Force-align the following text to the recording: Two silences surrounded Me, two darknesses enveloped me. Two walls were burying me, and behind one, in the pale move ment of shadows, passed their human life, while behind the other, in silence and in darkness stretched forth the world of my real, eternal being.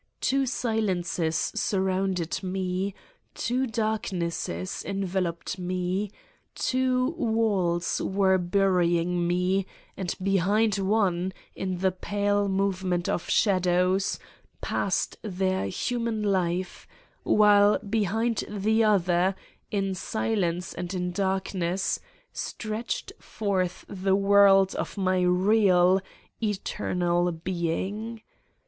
Two 0.19 0.47
silences 0.47 1.35
surrounded 1.53 2.41
Me, 2.41 2.95
two 3.35 3.67
darknesses 3.67 4.83
enveloped 4.83 5.59
me. 5.59 6.09
Two 6.55 7.11
walls 7.11 8.01
were 8.03 8.39
burying 8.39 9.27
me, 9.27 9.67
and 9.95 10.15
behind 10.19 10.79
one, 10.79 11.31
in 11.55 11.77
the 11.81 11.91
pale 11.91 12.49
move 12.49 12.83
ment 12.83 13.07
of 13.07 13.29
shadows, 13.29 14.17
passed 14.59 15.17
their 15.21 15.67
human 15.67 16.23
life, 16.23 16.87
while 17.21 17.77
behind 17.77 18.43
the 18.49 18.83
other, 18.83 19.35
in 19.69 19.93
silence 19.93 20.73
and 20.73 20.95
in 20.95 21.11
darkness 21.11 21.99
stretched 22.33 23.13
forth 23.19 23.85
the 23.87 24.15
world 24.15 24.73
of 24.73 24.97
my 24.97 25.21
real, 25.21 26.01
eternal 26.41 27.31
being. 27.31 28.19